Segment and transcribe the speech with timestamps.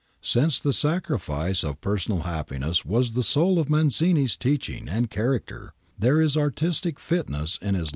[0.23, 6.19] Since the sacrifice of personal happiness was the soul of Mazzini's teaching and character, there
[6.19, 7.89] is artistic fitness in his life long ^ E.